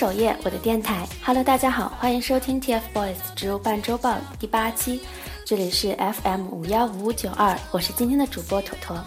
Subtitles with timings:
[0.00, 1.06] 首页，我的电台。
[1.22, 4.98] Hello，大家好，欢迎收听 TFBOYS 植物半周报第八期，
[5.44, 8.98] 这里是 FM 五幺五五九二，我是今天的主播坨坨。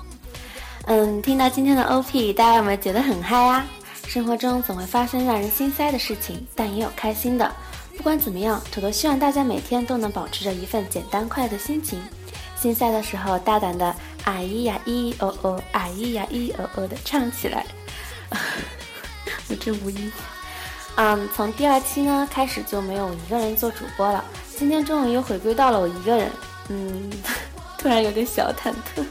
[0.86, 3.66] 嗯，听到今天的 OP，大家有没有觉得很嗨啊？
[4.06, 7.52] 生活中总会发生让人心塞的事情，但也有开心的。
[7.98, 12.00] 不管怎么样，坨坨希望大家每天都能保持着一份简单快乐的心情。
[12.56, 13.88] 心塞的时候，大胆的
[14.26, 17.66] 啊咿呀咿哦哦，啊咿呀咿哦哦的唱起来。
[19.50, 20.12] 我真无语。
[20.96, 24.24] 嗯，从第二期呢开始就没有一个人做主播了。
[24.56, 26.32] 今天终于又回归到了我一个人，
[26.70, 27.10] 嗯，
[27.80, 29.04] 突然有点小忐忑。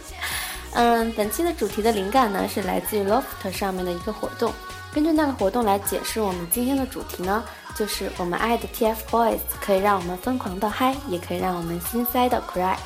[0.75, 4.53] 嗯，本期的主题的灵感呢是来自于 Loft 上面的一个活动。
[4.95, 7.43] 根据那个活动来解释，我们今天的主题呢
[7.75, 12.77] 就是我们爱的 TFBOYS 可以让我们疯狂到嗨，也可以让我们心塞的 cry。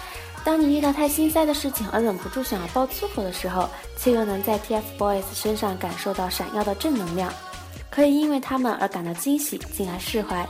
[0.42, 7.32] 当你遇到太心塞的事情而忍不住想要爆粗口的时候，却又能在 TFBOYS 身上感受到闪耀的正能量。
[7.90, 10.46] 可以因为他们而感到惊喜，进而释怀。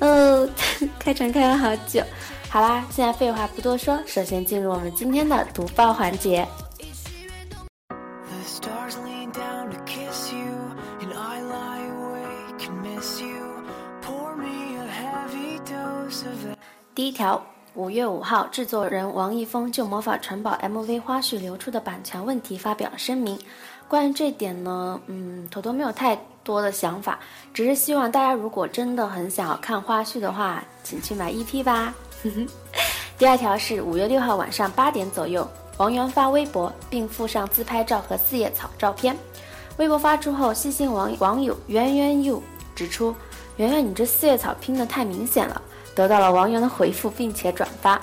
[0.00, 0.48] 哦，
[0.98, 2.02] 开场开了好久，
[2.48, 6.46] 好啦，现在废话不多说，首先进入我们今天的读报环节。
[16.94, 17.44] 第一条，
[17.74, 23.36] 五月五号，制作人王一峰就《魔法城堡》MV 花絮流出的版权问题发表了声明。
[23.88, 27.18] 关于这点呢，嗯，坨坨没有太多的想法，
[27.52, 31.92] 只是希望大家如果真的很想要看花絮的话，请去买 EP 吧。
[33.18, 35.44] 第二条是五月六号晚上八点左右，
[35.76, 39.16] 王源发微博并附上自拍照和四叶草照片。
[39.78, 42.40] 微博发出后，细心网网友圆圆 you
[42.76, 43.12] 指出
[43.58, 45.60] ：“圆圆，你这四叶草拼的太明显了。”
[45.94, 48.00] 得到了王源的回复，并且转发，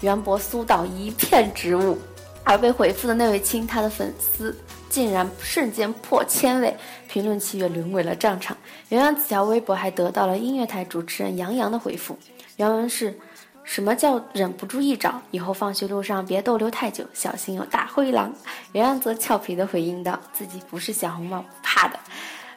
[0.00, 1.98] 袁博苏到一片植物，
[2.44, 4.56] 而被回复的那位亲，他的粉丝。
[4.88, 6.76] 竟然瞬间破千位，
[7.08, 8.56] 评论区也沦为了战场。
[8.88, 12.18] 原来此条微博还得到了音乐台主持人杨洋的回复，
[12.56, 13.16] 原文是：
[13.62, 15.22] 什么叫忍不住一找？
[15.30, 18.34] 以后放学路上别逗留太久，小心有大灰狼。
[18.72, 21.96] 袁洋则俏皮地回应道：自己不是小红帽，怕的。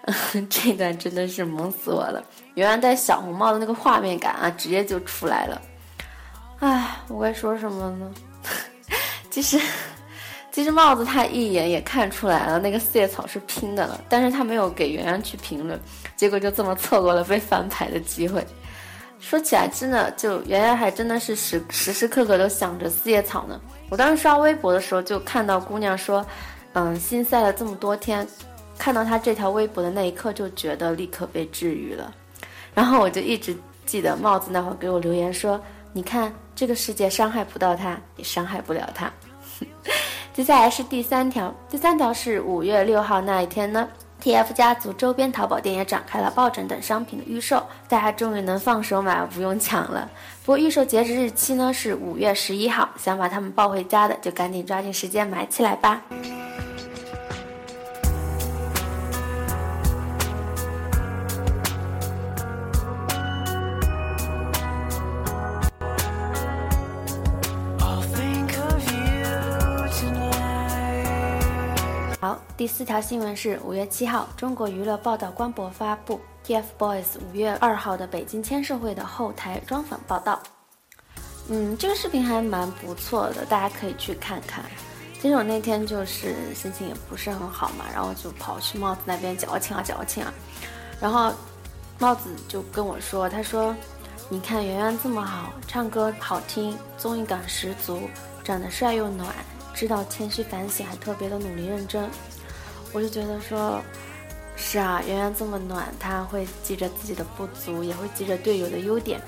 [0.49, 2.23] 这段真的是萌死我了，
[2.55, 5.61] 原来戴小红帽的那个画面感啊，直接就出来了。
[6.59, 8.11] 唉，我该说什么呢？
[9.29, 9.59] 其实。
[10.51, 15.79] 其实帽子他一眼也看出来了，那个四叶草是拼的了，但是他没有给圆圆去评论，
[16.15, 18.45] 结果就这么错过了被翻牌的机会。
[19.19, 23.59] 说起来，真的就圆圆还真的是时时时刻刻都想着四叶草呢。
[23.89, 26.23] 我当时刷微博的时候就看到姑娘说，
[26.73, 28.27] 嗯，心塞了这么多天，
[28.77, 32.13] 看到他这条微博的那一刻就觉得立刻被治愈了。
[32.73, 35.59] 然后我就一直记得帽子那会儿给我留言说，
[35.91, 39.11] 你看这个世界伤害不到他，也伤害不了他。
[40.33, 43.87] 接下来是第三条，第三条是五月六号那一天呢
[44.23, 50.09] ，TF 家族周边淘宝店也展开了抱枕等商品的预售，大家终于能放手买，不用抢了。
[50.43, 56.01] 不过预售截止日期呢是五月十一号，想把它们抱回家的就赶紧抓紧时间买起来吧。
[72.63, 80.41] 第四条新闻是五月七号，中国娱乐报道官博发布 TFBOYS 五月二号的北京签售会的后台专访报道。
[81.49, 84.63] 嗯，这个视频还蛮不错的，大家可以去看看。
[85.19, 90.33] 其实我那天就是心情也不是很好嘛，然后就跑去帽子那边矫情啊矫情啊。
[91.01, 91.33] 然后
[91.99, 93.75] 帽子就跟我说：“他说，
[94.29, 97.99] 你看圆圆这么好，唱歌好听，综艺感十足，
[98.41, 99.27] 长得帅又暖，
[99.73, 102.09] 知道谦虚反省，还特别的努力认真。”
[102.93, 103.81] 我就觉得说，
[104.55, 109.19] 是啊，圆圆这么暖，他会记着自己的不足，也会记着队友的优点。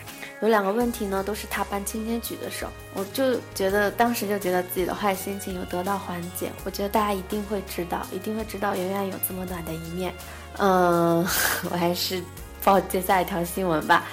[0.42, 2.68] 有两个问题呢，都是他帮青天举的手。
[2.94, 6.52] 我就觉得当时就觉得自己的坏心情有得到缓解。
[6.64, 10.14] 我觉得大家一定会知道，一定会知道圆圆有这么暖的一面。
[10.58, 11.26] 嗯，
[11.72, 12.22] 我还是
[12.64, 14.06] 报接下一条新闻吧。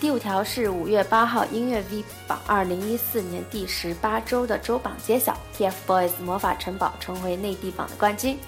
[0.00, 8.38] 第五条是五月八号音乐 V 榜二零一四年第十八周的周榜揭晓，TFBOYS 魔法城堡成为内地榜的冠军。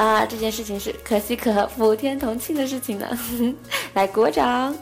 [0.00, 3.06] 啊，这件事情是可喜可贺、普天同庆的事情呢，
[3.92, 4.74] 来鼓掌。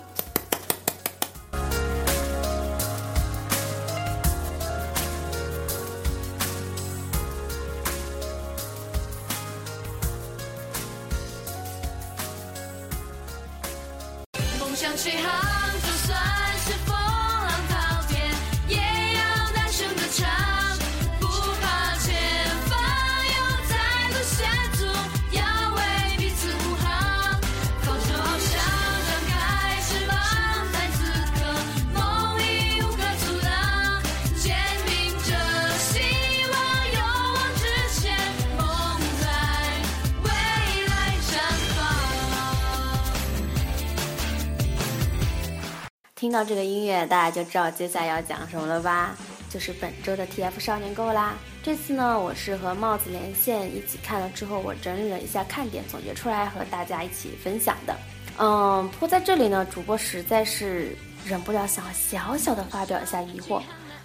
[46.28, 49.16] 听到这个音乐，大家就知道接下来要讲什么了吧？
[49.48, 51.32] 就是本周的 TF 少年购啦。
[51.62, 57.96] 这次呢，我是和帽子连线一起看了之后，我整理了一下看点，总结出来和大家一起分享的。
[58.36, 60.94] 嗯，不过在这里呢，主播实在是
[61.25, 63.62] 忍不了，想小小的发表一下疑惑，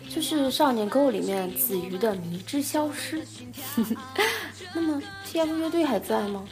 [0.09, 3.21] 就是少年购里面子瑜的迷之消失。
[4.73, 6.45] 那么 TF 乐队还在吗？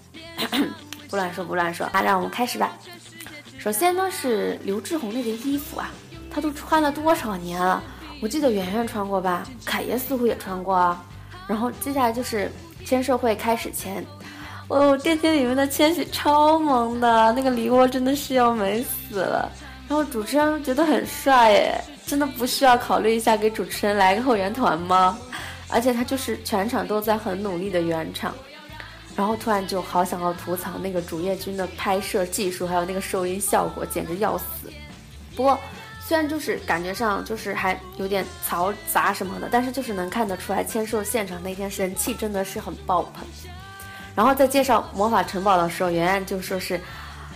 [1.09, 2.77] 不乱说，不乱说啊，让我们开始吧。
[3.61, 5.91] 首先呢是刘志宏那件衣服啊，
[6.31, 7.83] 他都穿了多少年了？
[8.19, 11.05] 我记得圆圆穿过吧，凯爷似乎也穿过啊。
[11.45, 12.51] 然后接下来就是
[12.85, 14.03] 签售会开始前，
[14.67, 19.51] 哦，电梯里面的千玺超萌的，那个梨窝真的是要美死了。
[19.87, 25.19] 然后主持人觉得很帅耶，真的不需要考虑一下给主持人来个后援团吗？
[25.69, 28.33] 而且他就是全场都在很努力的圆场。
[29.15, 34.71] 然后突然就好想要吐槽那个主页君的拍摄技术，还有那个收音效果，简直要死。
[35.35, 35.57] 不过
[35.99, 43.25] 虽然就是感觉上就是还有点嘈杂什么的，但是就是能看得出来签售现场那天人气真的是很爆棚。
[44.13, 46.79] 然后在介绍魔法城堡的时候，圆圆就说是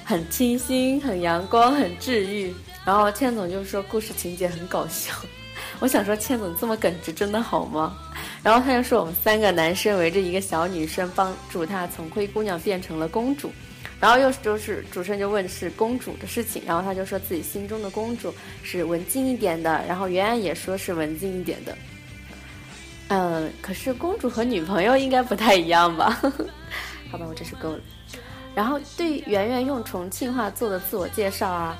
[0.03, 2.53] 很清新、很阳光、很治愈。
[2.83, 5.13] 然后千总就说故事情节很搞笑。
[5.79, 7.95] 我想说倩总这么耿直真的好吗？
[8.43, 13.51] 然后他就说我们三个男生围着一个小女生，帮助她从灰姑娘变成了公主。
[13.97, 18.31] 然后又就是主持人就问是公主的事情，然后他就说自己心中的公主
[18.61, 21.75] 是文静一点的，然后圆圆也说是文静一点的。
[23.07, 26.21] 嗯，可是公主和女朋友应该不太一样吧？
[27.09, 27.79] 好吧，我真是够了。
[28.53, 31.77] 然后对圆圆用重庆话做的自我介绍啊，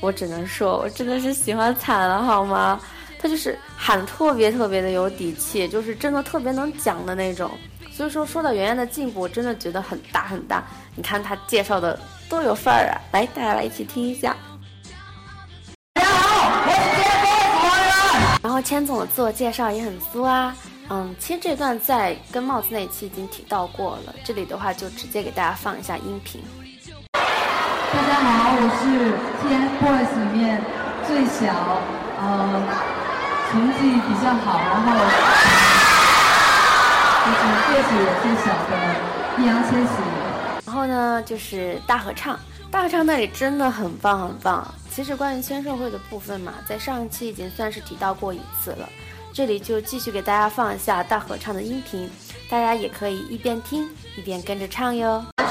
[0.00, 2.80] 我只能说我真的是喜欢惨了，好吗？
[3.20, 7.50] 他就是喊特别特别的有底气，就是真的特别能讲的那种。
[7.92, 10.62] 所以说说到圆圆的进步，我真的觉得很大很大。
[10.94, 11.98] 你看他介绍的
[12.28, 13.00] 多有范儿啊！
[13.10, 14.36] 来，大家来一起听一下。
[15.94, 17.26] 大家好，我是千总
[17.60, 18.38] 主持人。
[18.40, 20.54] 然后千总的自我介绍也很酥啊。
[20.88, 26.40] 嗯，其实这段在跟帽子那期已经提到过了，这里的话就直接给大家放一下音频。
[27.12, 29.12] 大家好，我是
[29.42, 30.62] TFBOYS 里面
[31.04, 31.82] 最小，
[32.20, 32.97] 呃。
[33.50, 34.92] 成绩比较好，然后
[37.24, 38.72] 就是个子也最小的
[39.38, 39.88] 易烊千玺。
[40.66, 42.38] 然后呢，就是大合唱，
[42.70, 44.66] 大合唱那里真的很棒很棒。
[44.90, 48.86] 其实关于签售会的部分嘛，在上一期已经算是提到过一次了，
[49.32, 52.10] 这里就继续给大家放一下大合唱的音频，
[52.50, 55.24] 大家也可以一边听一边跟着唱哟。
[55.38, 55.46] 接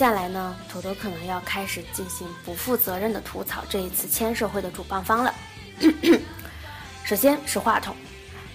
[0.00, 5.34] 下来呢，土豆可能要开始进行不负责任的吐槽这一次签售会的主办方了。
[7.04, 7.94] 首先是话筒，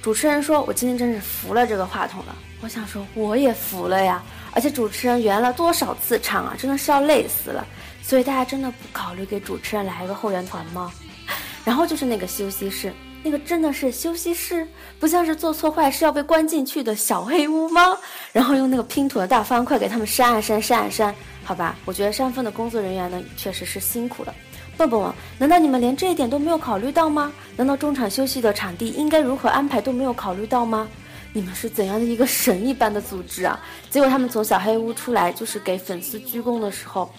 [0.02, 4.24] 主持人说：“我今天真是服了这个话筒了。”我想说，我也服了呀。
[4.54, 7.64] 而且主持人圆了多少次场啊，真的是要累死了。
[8.02, 10.92] 所以大家真的不考虑给主持人来一个后援团吗？
[11.64, 12.92] 然后就是那个休息室，
[13.26, 14.68] 那个真的是休息室，
[15.00, 17.98] 不像是做错坏事要被关进去的小黑屋吗？
[18.32, 21.16] 然后用那个拼图的大方块给他们扇啊扇扇啊扇。
[21.44, 24.36] 好吧，我觉得山峰的工作人员呢确实是辛苦了。
[24.78, 27.34] 笨笨王，难道你们连这一点都没有考虑到吗？
[27.58, 30.88] 难道中场休息的场地应该如何安排都没有考虑到吗？
[31.34, 33.60] 你们是怎样的一个神一般的组织啊？
[33.90, 37.12] 结果他们从小黑屋出来，就是给粉丝鞠躬的时候，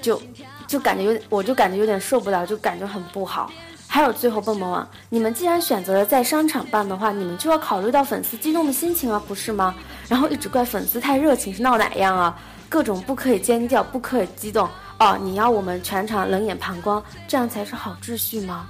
[0.00, 0.18] 就
[0.66, 3.52] 就感觉有点，我就感觉有点受不了，就感觉很不好。
[3.94, 9.72] 还有最后笨笨王，你们既然选择了在商场办的话，你们就要考虑到粉丝激动的心情啊，不是吗？
[10.08, 12.36] 然后一直怪粉丝太热情是闹哪样啊？
[12.68, 15.16] 各种不可以尖叫，不可以激动哦！
[15.22, 18.66] 你要我们全场冷眼旁观，这样才是好秩序吗？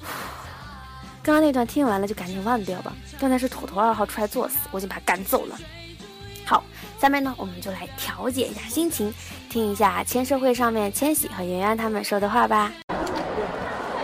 [1.24, 2.92] 刚刚那段听完了就赶紧忘掉吧。
[3.18, 5.58] 刚才是土头二号出来作死，我已经把他赶走了。
[6.44, 6.62] 好，
[7.00, 9.10] 下面呢我们就来调节一下心情，
[9.48, 12.70] 听一下签售会上面千玺和圆圆他们说的话吧。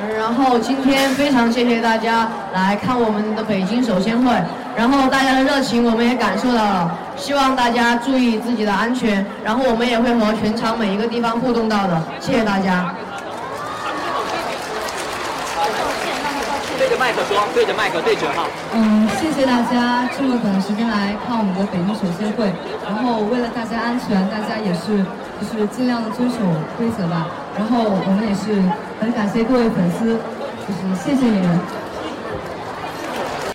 [0.07, 4.31] 然后今天非常谢谢大家来看我们的北京首先会，
[4.77, 12.95] 然后大家的热情我们也感受到了，希望大家注意自己的安全，然后我们也会和全场每一个地方互动到的，谢谢大家。
[16.79, 18.45] 对着麦克说，对着麦克对准哈。
[18.75, 22.53] 嗯，谢谢大家这么短的时间来看我们的北京首先会，
[22.85, 25.03] 然后为了大家安全，大家也是
[25.41, 26.37] 就是尽量的遵守
[26.77, 27.27] 规则吧，
[27.57, 28.63] 然后我们也是。
[29.01, 30.19] 很感谢各位粉丝，
[30.67, 31.61] 就是谢谢你们。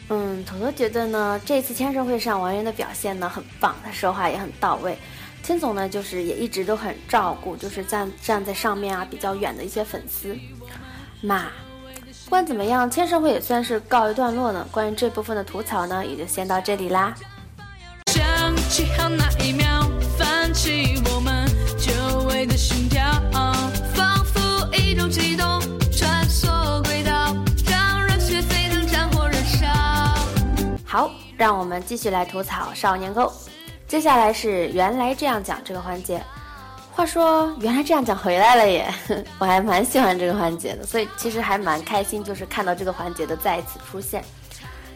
[0.09, 4.97] 嗯，头头觉得呢，这次签售会上王源的表现呢很棒，他说话也很到位。
[5.41, 10.37] 千总呢，就是也一直都很照顾，就是站站在上面啊比较远的一些粉丝。
[11.21, 11.47] 嘛，
[12.25, 14.65] 不管怎么样，签售会也算是告一段落呢。
[14.71, 17.13] 关于这部分的吐槽呢，也就先到这里啦。
[18.07, 19.81] 想起好那一秒，
[20.17, 21.45] 泛起我们
[21.77, 23.03] 久违的心跳，
[30.85, 33.21] 好，让我们继续来吐槽《少年 GO》。
[33.87, 36.23] 接下来是原来这样讲这个环节。
[36.91, 38.93] 话说原来这样讲回来了耶，
[39.39, 44.23] 我还蛮喜欢这个环节的，所以其实还蛮开心，就是看到这个环节的再一次出现。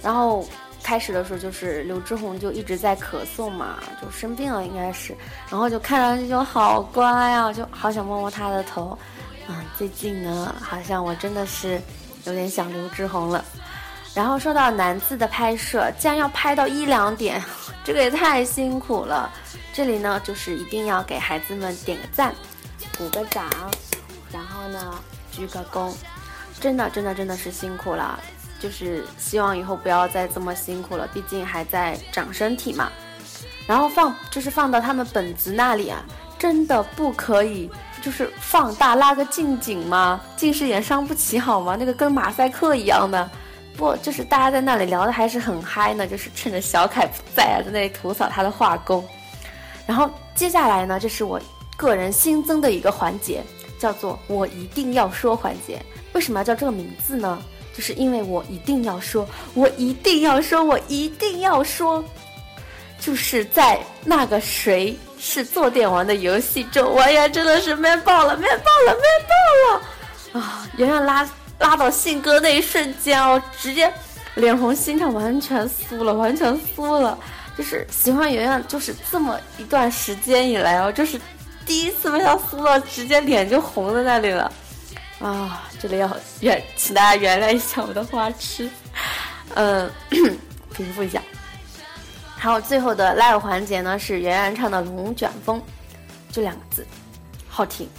[0.04, 0.48] 然后
[0.84, 5.18] 开始的时候就是刘志宏就一直在咳嗽嘛，就生病了应该是，
[5.50, 8.96] 然后就看上去就好乖呀，就好想摸摸他的头。
[9.48, 11.82] 嗯，最近呢好像我真的是
[12.26, 13.44] 有点想刘志宏了。
[14.14, 17.42] 然后说到男字的拍摄，竟然要拍到一两点。
[17.86, 19.32] 这个也太辛苦了，
[19.72, 22.34] 这里呢就是一定要给孩子们点个赞，
[22.98, 23.46] 鼓个掌，
[24.32, 24.96] 然后呢
[25.32, 25.94] 鞠个躬，
[26.60, 28.20] 真的真的真的是辛苦了，
[28.60, 32.92] 就是希望以后不要再这么辛苦了，毕竟还在长身体嘛。
[33.68, 36.04] 然后放就是放到他们本子那里啊，
[36.38, 37.70] 真的不可以，
[38.02, 40.22] 就是放大拉个近景吗？
[40.36, 41.76] 近视眼伤不起好吗？
[41.80, 43.30] 那个跟马赛克一样的。
[43.76, 49.06] 不，就是大家在那里聊的还是很嗨呢，就是趁着小凯不在啊，在那里吐槽他的画工。
[49.86, 51.40] 然后接下来呢，这是我
[51.76, 53.44] 个人新增的一个环节，
[53.78, 55.80] 叫做“我一定要说”环节。
[56.14, 57.38] 为什么要叫这个名字呢？
[57.76, 62.04] 就是因为我一定要说，我一定要说，我一定要说，
[63.00, 69.04] 就是在那个谁是坐垫王的游戏中，我也真的是闷爆了，闷爆了，闷
[70.34, 70.68] 爆了啊！
[70.78, 71.28] 圆圆拉。
[71.60, 73.92] 拉到信鸽那一瞬间哦，直接
[74.36, 77.18] 脸红心跳，完全酥了，完全酥了。
[77.58, 81.20] 就是喜欢圆圆，就是这么一段时间以来哦，就是
[81.66, 84.54] 第一次被他酥到，直接脸就红在那里了。
[85.20, 86.08] 啊，这里要
[86.42, 88.70] 原，请大家原谅一下我的花痴，
[89.56, 89.90] 嗯，
[90.78, 91.20] 平复一下。
[92.38, 95.60] 还有最后的 live 环节呢，是圆圆唱的《龙卷风》，
[96.34, 96.86] 就两个字，
[97.50, 97.90] 好听。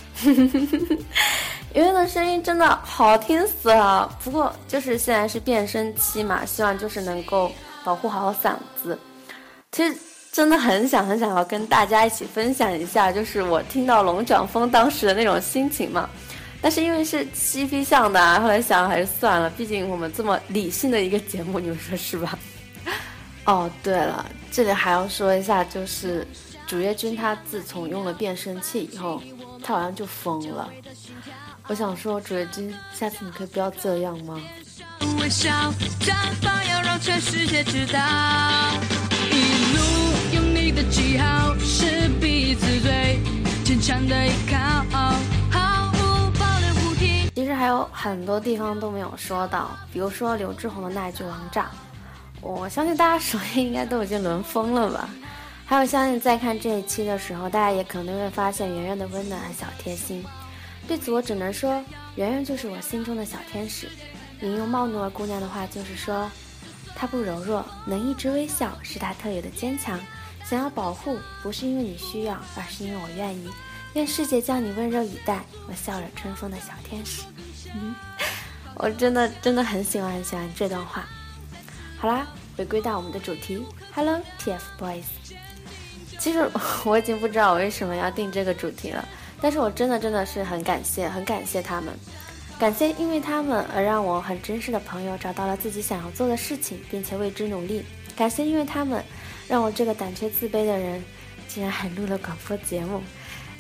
[1.75, 7.53] 圆圆的声音真的好听死了，不过就是现在是变声期嘛，希望就是能够
[7.85, 8.99] 保护好嗓子。
[9.73, 9.95] 其实
[10.33, 16.09] 真的很想很想要跟大家一起分享一下，就是我听到龙卷风当时的那种心情嘛。
[16.61, 22.39] 但是因为是七 P 向的，后来想还是算了，毕竟我们这么理性的一个节目，你们说是吧？
[23.49, 26.27] 哦，对了，这里还要说一下，就是
[26.67, 29.23] 主页君他自从用了变声器以后，
[29.65, 30.69] 他好像就疯了。
[31.67, 34.39] 我想说，主页君，下次你可以不要这样吗？
[47.35, 51.71] 其实还有很多地方都没有说到，比如说刘志宏的那一句“王炸”，
[52.41, 55.09] 我相信大家首页应该都已经轮疯了吧。
[55.67, 60.25] 还有，相信在看这一期的时候，大家也可能会发现圆圆的温暖和小贴心。
[60.87, 61.85] 对此我只能说，
[62.17, 63.89] 圆圆就是我心中的小天使。
[64.41, 66.31] 引用茂努尔姑娘的话，就是说，
[66.95, 70.01] 她不柔弱，能一直微笑，是她特有的坚强。
[70.43, 73.51] 想要保护，不是因为你需要，而是因为我愿意。
[73.93, 77.25] 愿世界将你温柔以待，我笑了春风的小天使。
[77.75, 77.95] 嗯，
[78.77, 81.07] 我真的真的很喜欢很喜欢这段话。
[82.01, 83.61] 好啦，回归到我们的主题
[83.93, 85.03] ，Hello TFBOYS。
[86.19, 86.49] 其实
[86.87, 89.07] 我已经不知道我为什么要定这个主题了。
[89.41, 91.93] 但是我真的真的是很感谢，很感谢他们，
[92.59, 97.85] 感谢因为他们而让我很真实的朋友找到了自己想要做的事情，并且为之努力。
[98.17, 99.03] 感谢因为他们，
[99.49, 101.03] 让我这个胆怯自卑的人，
[101.49, 103.01] 竟然还录了广播节目。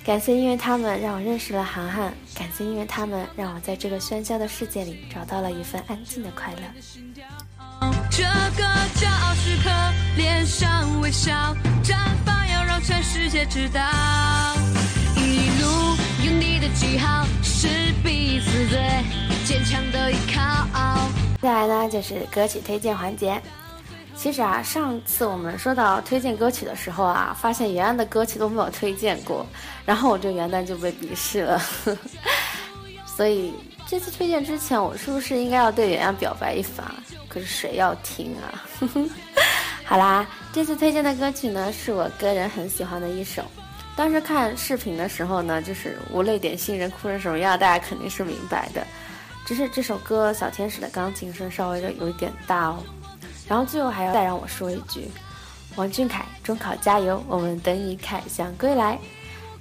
[0.04, 2.14] 感谢因为他们，让我认识了涵涵。
[2.34, 6.62] 感谢因为他们，让我在这个喧嚣的世界里找到了一份安静的快乐。
[8.10, 8.24] 这
[8.56, 8.64] 个
[8.96, 9.70] 骄傲时刻，
[10.16, 11.94] 脸上微笑，绽
[12.24, 13.80] 放，要让全世界知道。
[21.40, 23.40] 再来呢，就是歌曲推荐环节。
[24.16, 29.46] 其实啊，上次我们说到推荐歌曲的时候啊，发现原案的歌曲都没有推荐过，
[29.86, 31.62] 然后我这元旦就被鄙视了。
[33.06, 33.54] 所以
[33.86, 36.84] 这次推荐之前，我是不是应该要对原案表白一番？
[37.28, 38.64] 可是谁要听啊？
[39.84, 43.42] 好啦，这次推荐的歌曲呢，是我个人很喜欢的一首。
[43.96, 48.86] 当时看视频的时候呢，就是无泪点新人哭成什么样，大家肯定是明白的。
[49.46, 52.84] 只是这首歌小天使的钢琴声稍微的有一点大哦，
[53.48, 55.10] 然后最后还要再让我说一句：
[55.76, 58.98] 王俊凯，中考加油，我们等你凯翔归来。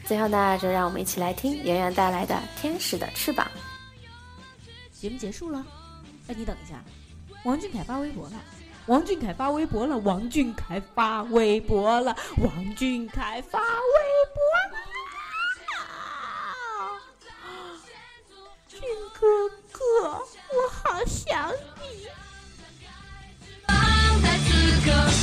[0.03, 3.47] 最后呢，就让我们一起来听圆圆带来的《天使的翅膀》。
[5.01, 5.65] 节目结束了，
[6.27, 6.83] 哎，你等一下，
[7.43, 8.35] 王俊凯发微博了，
[8.87, 13.65] 王俊凯发微博了，王俊凯发微博了，王俊凯发微
[14.33, 14.41] 博
[14.71, 14.77] 了，
[18.67, 18.79] 俊
[19.13, 19.81] 哥哥，
[20.51, 21.51] 我好想
[21.81, 22.07] 你。
[23.65, 23.75] 放
[24.21, 24.45] 在此
[24.85, 25.16] 刻。